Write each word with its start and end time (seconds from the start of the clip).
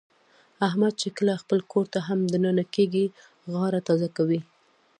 احمد 0.67 0.93
چې 1.01 1.07
کله 1.17 1.33
خپل 1.43 1.59
کورته 1.71 1.99
هم 2.07 2.19
د 2.31 2.33
ننه 2.45 2.63
کېږي، 2.75 3.05
غاړه 3.53 3.79
تازه 3.87 4.09
کوي. 4.17 4.41